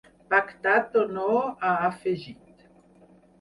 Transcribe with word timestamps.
Pactat 0.33 0.97
o 1.01 1.03
no, 1.17 1.27
ha 1.43 1.75
afegit. 1.91 2.65